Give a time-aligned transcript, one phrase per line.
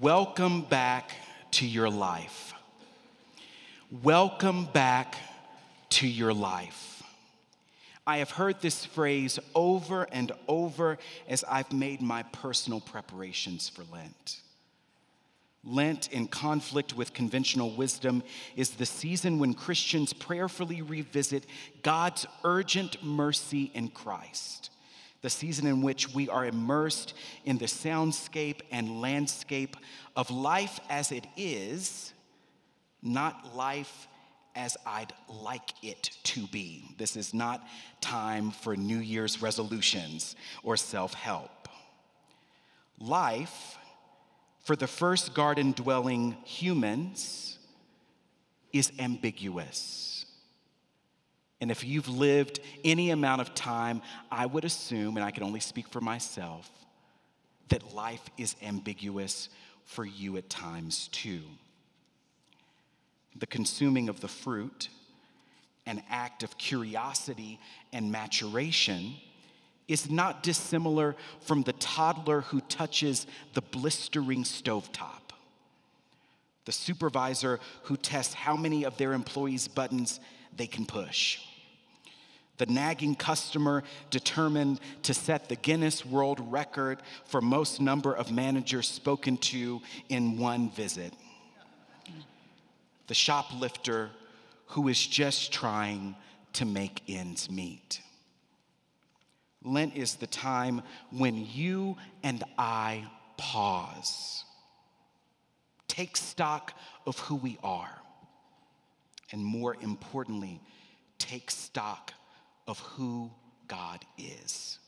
[0.00, 1.10] Welcome back
[1.52, 2.54] to your life.
[3.90, 5.16] Welcome back
[5.90, 7.02] to your life.
[8.06, 13.84] I have heard this phrase over and over as I've made my personal preparations for
[13.92, 14.40] Lent.
[15.64, 18.22] Lent, in conflict with conventional wisdom,
[18.56, 21.44] is the season when Christians prayerfully revisit
[21.82, 24.71] God's urgent mercy in Christ
[25.22, 27.14] the season in which we are immersed
[27.44, 29.76] in the soundscape and landscape
[30.16, 32.12] of life as it is,
[33.02, 34.08] not life
[34.54, 36.84] as I'd like it to be.
[36.98, 37.66] This is not
[38.00, 41.68] time for New Year's resolutions or self help.
[42.98, 43.78] Life,
[44.64, 47.58] for the first garden dwelling humans,
[48.72, 50.21] is ambiguous.
[51.62, 55.60] And if you've lived any amount of time, I would assume, and I can only
[55.60, 56.68] speak for myself,
[57.68, 59.48] that life is ambiguous
[59.84, 61.42] for you at times too.
[63.36, 64.88] The consuming of the fruit,
[65.86, 67.60] an act of curiosity
[67.92, 69.14] and maturation,
[69.86, 75.30] is not dissimilar from the toddler who touches the blistering stovetop,
[76.64, 80.18] the supervisor who tests how many of their employees' buttons
[80.56, 81.38] they can push
[82.62, 88.88] the nagging customer determined to set the Guinness World Record for most number of managers
[88.88, 91.12] spoken to in one visit.
[93.08, 94.10] The shoplifter
[94.66, 96.14] who is just trying
[96.52, 98.00] to make ends meet.
[99.64, 104.44] Lent is the time when you and I pause,
[105.88, 106.74] take stock
[107.08, 108.00] of who we are,
[109.32, 110.60] and more importantly,
[111.18, 112.12] take stock
[112.66, 113.30] of who
[113.68, 114.78] God is.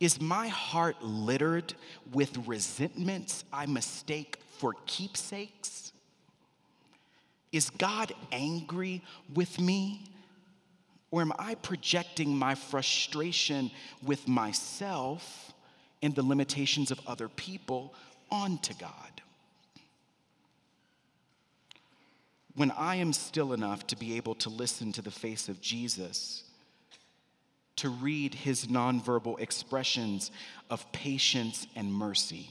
[0.00, 1.74] Is my heart littered
[2.12, 5.92] with resentments I mistake for keepsakes?
[7.52, 9.02] Is God angry
[9.32, 10.04] with me?
[11.10, 13.70] Or am I projecting my frustration
[14.02, 15.52] with myself
[16.02, 17.94] and the limitations of other people
[18.30, 19.22] onto God?
[22.54, 26.44] When I am still enough to be able to listen to the face of Jesus,
[27.76, 30.30] to read his nonverbal expressions
[30.68, 32.50] of patience and mercy,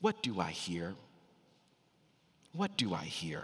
[0.00, 0.94] what do I hear?
[2.52, 3.42] What do I hear?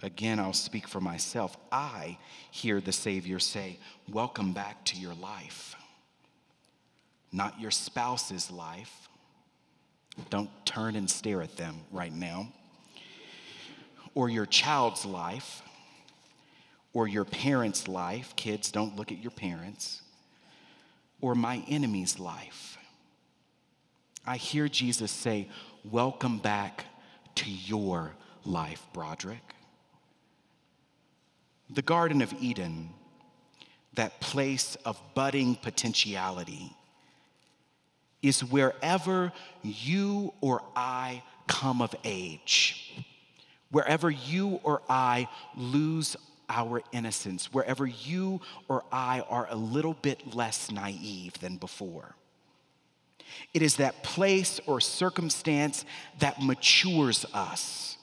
[0.00, 1.56] Again, I'll speak for myself.
[1.72, 2.18] I
[2.50, 5.74] hear the Savior say, Welcome back to your life.
[7.32, 9.07] Not your spouse's life,
[10.30, 12.48] don't turn and stare at them right now.
[14.14, 15.62] Or your child's life,
[16.92, 18.34] or your parent's life.
[18.36, 20.02] Kids, don't look at your parents.
[21.20, 22.78] Or my enemy's life.
[24.26, 25.48] I hear Jesus say,
[25.84, 26.84] Welcome back
[27.36, 28.14] to your
[28.44, 29.54] life, Broderick.
[31.70, 32.90] The Garden of Eden,
[33.94, 36.74] that place of budding potentiality
[38.22, 42.94] is wherever you or I come of age,
[43.70, 46.16] wherever you or I lose
[46.48, 52.14] our innocence, wherever you or I are a little bit less naive than before.
[53.52, 55.84] It is that place or circumstance
[56.18, 57.98] that matures us,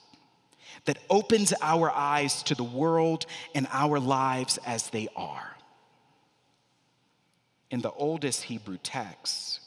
[0.84, 5.56] that opens our eyes to the world and our lives as they are.
[7.70, 9.60] In the oldest Hebrew texts,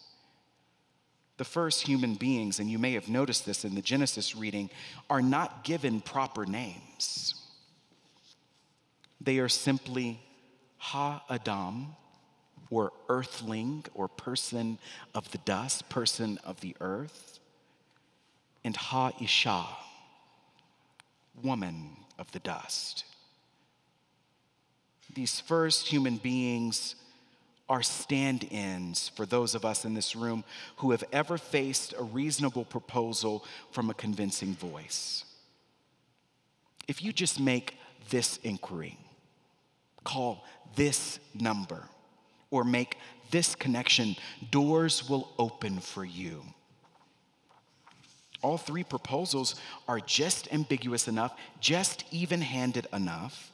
[1.40, 4.70] the first human beings, and you may have noticed this in the Genesis reading,
[5.10, 7.34] are not given proper names.
[9.22, 10.20] They are simply
[10.80, 11.96] Ha Adam,
[12.70, 14.78] or earthling, or person
[15.16, 17.40] of the dust, person of the earth,
[18.66, 19.66] and Ha Isha,
[21.42, 23.06] woman of the dust.
[25.14, 26.96] These first human beings
[27.69, 30.44] are stand ins for those of us in this room
[30.78, 35.23] who have ever faced a reasonable proposal from a convincing voice.
[36.88, 37.78] If you just make
[38.09, 38.97] this inquiry,
[40.03, 40.44] call
[40.76, 41.84] this number,
[42.49, 42.97] or make
[43.29, 44.16] this connection,
[44.49, 46.41] doors will open for you.
[48.41, 49.55] All three proposals
[49.88, 53.52] are just ambiguous enough, just even handed enough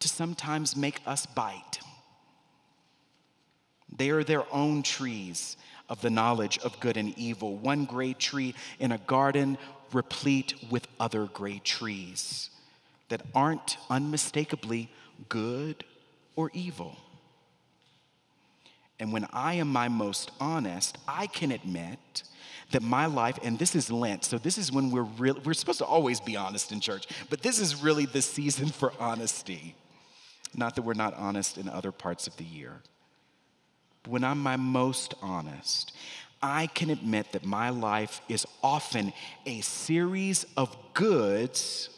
[0.00, 1.78] to sometimes make us bite
[3.96, 5.56] they are their own trees
[5.88, 9.58] of the knowledge of good and evil, one great tree in a garden
[9.92, 12.50] replete with other great trees
[13.08, 14.90] that aren't unmistakably
[15.28, 15.84] good
[16.34, 16.96] or evil.
[18.98, 22.22] And when I am my most honest, I can admit
[22.70, 25.84] that my life, and this is Lent, so this is when we're we're supposed to
[25.84, 29.74] always be honest in church, but this is really the season for honesty.
[30.54, 32.80] Not that we're not honest in other parts of the year.
[34.06, 35.92] When I'm my most honest,
[36.42, 39.12] I can admit that my life is often
[39.46, 41.88] a series of goods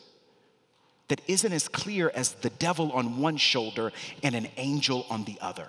[1.08, 3.92] that isn't as clear as the devil on one shoulder
[4.22, 5.68] and an angel on the other.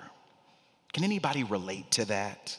[0.94, 2.58] Can anybody relate to that?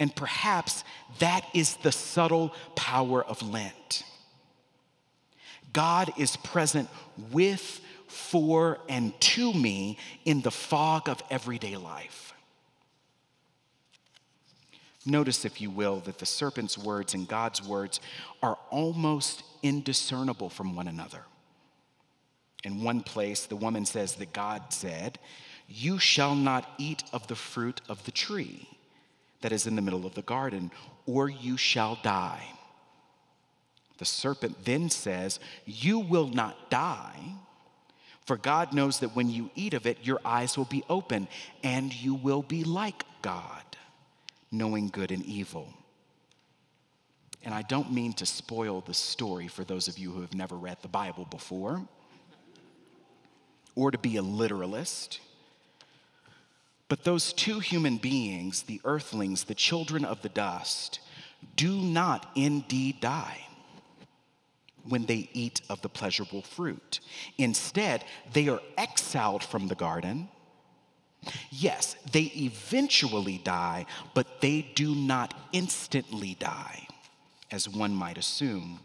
[0.00, 0.84] And perhaps
[1.18, 4.04] that is the subtle power of Lent.
[5.72, 6.88] God is present
[7.30, 12.34] with, for, and to me in the fog of everyday life.
[15.06, 18.00] Notice, if you will, that the serpent's words and God's words
[18.42, 21.24] are almost indiscernible from one another.
[22.64, 25.18] In one place, the woman says that God said,
[25.66, 28.68] You shall not eat of the fruit of the tree
[29.40, 30.70] that is in the middle of the garden,
[31.06, 32.44] or you shall die.
[33.98, 37.34] The serpent then says, You will not die,
[38.28, 41.28] for God knows that when you eat of it, your eyes will be open,
[41.64, 43.64] and you will be like God,
[44.52, 45.72] knowing good and evil.
[47.42, 50.56] And I don't mean to spoil the story for those of you who have never
[50.56, 51.80] read the Bible before,
[53.74, 55.20] or to be a literalist.
[56.90, 61.00] But those two human beings, the earthlings, the children of the dust,
[61.56, 63.47] do not indeed die
[64.88, 67.00] when they eat of the pleasurable fruit.
[67.36, 70.28] Instead, they are exiled from the garden.
[71.50, 76.86] Yes, they eventually die, but they do not instantly die,
[77.50, 78.80] as one might assume.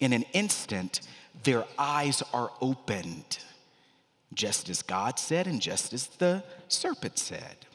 [0.00, 1.00] In an instant,
[1.44, 3.38] their eyes are opened
[4.34, 7.66] just as God said and just as the serpent said.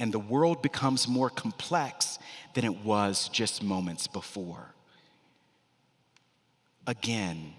[0.00, 2.18] And the world becomes more complex
[2.54, 4.74] than it was just moments before.
[6.88, 7.52] Again,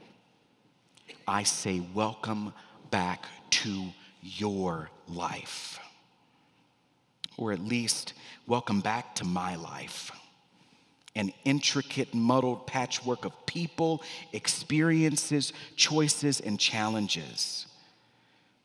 [1.28, 2.52] I say, welcome
[2.90, 3.90] back to
[4.24, 5.80] your life.
[7.38, 8.14] Or at least,
[8.48, 10.10] welcome back to my life.
[11.16, 14.02] An intricate, muddled patchwork of people,
[14.34, 17.68] experiences, choices, and challenges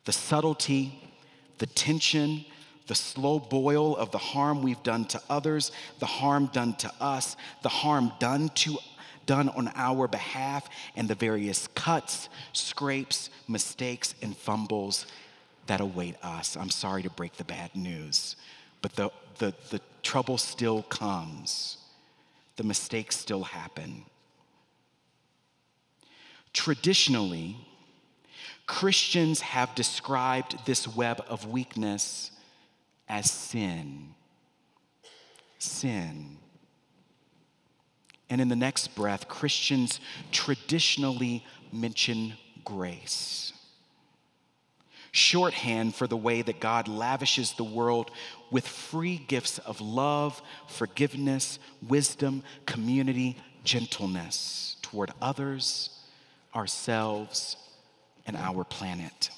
[0.06, 0.98] the subtlety,
[1.58, 2.44] the tension,
[2.86, 7.36] the slow boil of the harm we've done to others, the harm done to us,
[7.62, 8.78] the harm done to
[9.26, 15.06] done on our behalf, and the various cuts, scrapes, mistakes, and fumbles
[15.66, 16.56] that await us.
[16.56, 18.36] I'm sorry to break the bad news,
[18.82, 21.78] but the, the, the trouble still comes.
[22.56, 24.04] The mistakes still happen.
[26.52, 27.56] Traditionally,
[28.66, 32.30] Christians have described this web of weakness
[33.08, 34.14] as sin.
[35.58, 36.38] Sin.
[38.34, 40.00] And in the next breath, Christians
[40.32, 42.32] traditionally mention
[42.64, 43.52] grace.
[45.12, 48.10] Shorthand for the way that God lavishes the world
[48.50, 55.90] with free gifts of love, forgiveness, wisdom, community, gentleness toward others,
[56.56, 57.56] ourselves,
[58.26, 59.30] and our planet.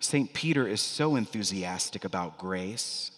[0.00, 0.34] St.
[0.34, 3.12] Peter is so enthusiastic about grace,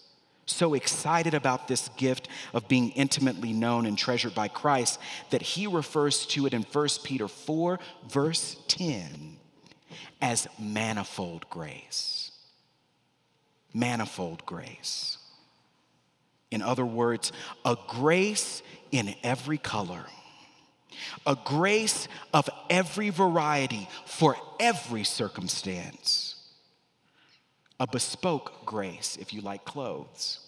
[0.50, 4.98] so excited about this gift of being intimately known and treasured by Christ
[5.30, 7.78] that he refers to it in 1 Peter 4,
[8.08, 9.36] verse 10,
[10.20, 12.32] as manifold grace.
[13.72, 15.18] Manifold grace.
[16.50, 17.30] In other words,
[17.64, 20.04] a grace in every color
[21.26, 26.29] a grace of every variety for every circumstance,
[27.80, 30.38] a bespoke grace if you like clothes,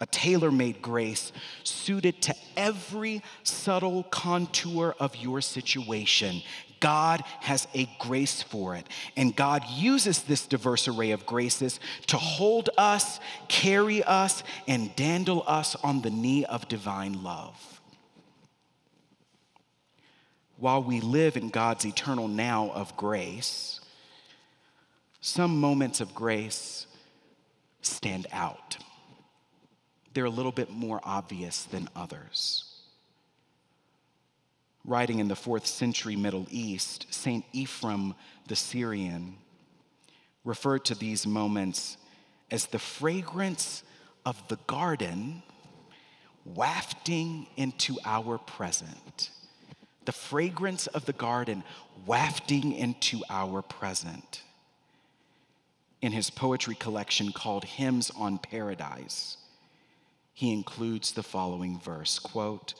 [0.00, 6.40] a tailor made grace suited to every subtle contour of your situation.
[6.80, 8.86] God has a grace for it.
[9.16, 15.44] And God uses this diverse array of graces to hold us, carry us, and dandle
[15.46, 17.74] us on the knee of divine love
[20.64, 23.80] while we live in God's eternal now of grace,
[25.24, 26.86] some moments of grace
[27.80, 28.76] stand out.
[30.12, 32.70] They're a little bit more obvious than others.
[34.84, 37.42] Writing in the fourth century Middle East, St.
[37.54, 38.14] Ephraim
[38.48, 39.36] the Syrian
[40.44, 41.96] referred to these moments
[42.50, 43.82] as the fragrance
[44.26, 45.42] of the garden
[46.44, 49.30] wafting into our present
[50.04, 51.64] the fragrance of the garden
[52.04, 54.42] wafting into our present.
[56.04, 59.38] In his poetry collection called Hymns on Paradise,
[60.34, 62.74] he includes the following verse quote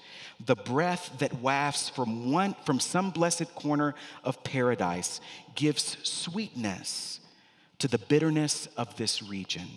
[0.45, 5.23] the breath that wafts from one from some blessed corner of paradise
[5.55, 7.21] gives sweetness
[7.79, 9.69] to the bitterness of this region.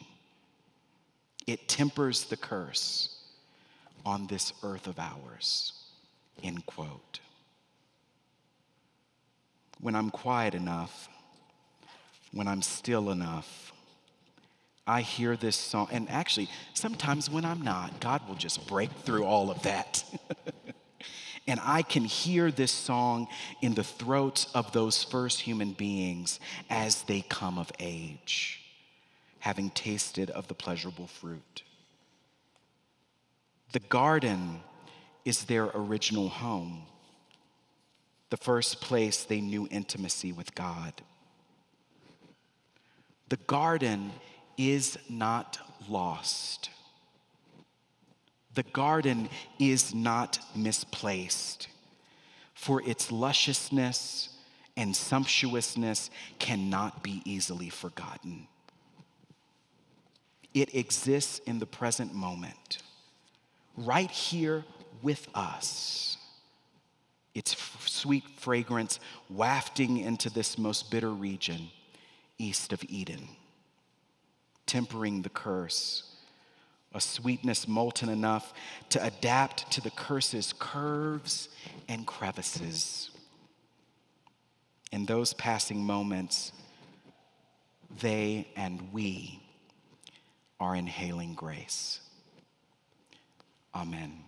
[1.46, 3.18] It tempers the curse
[4.06, 5.72] on this earth of ours
[6.44, 7.22] end quote.
[9.80, 11.08] When i'm quiet enough
[12.32, 13.68] when i'm still enough
[14.88, 19.26] I hear this song, and actually, sometimes when I'm not, God will just break through
[19.26, 20.02] all of that.
[21.48, 23.28] and I can hear this song
[23.62, 28.62] in the throats of those first human beings as they come of age,
[29.40, 31.64] having tasted of the pleasurable fruit.
[33.74, 34.62] The garden
[35.26, 36.84] is their original home,
[38.30, 40.94] the first place they knew intimacy with God.
[43.30, 44.12] The garden
[44.58, 46.70] is not lost.
[48.54, 49.30] The garden
[49.60, 51.68] is not misplaced,
[52.54, 54.30] for its lusciousness
[54.76, 58.48] and sumptuousness cannot be easily forgotten.
[60.54, 62.80] It exists in the present moment,
[63.76, 64.64] right here
[65.04, 66.18] with us.
[67.36, 67.56] Its
[67.86, 71.70] sweet fragrance wafting into this most bitter region
[72.38, 73.28] east of Eden
[74.68, 76.04] tempering the curse,
[76.94, 78.54] a sweetness molten enough
[78.90, 81.50] to adapt to the curse's curves
[81.88, 83.10] and crevices.
[84.92, 86.52] In those passing moments,
[88.00, 89.42] they and we
[90.60, 92.02] are inhaling grace.
[93.74, 94.24] Amen.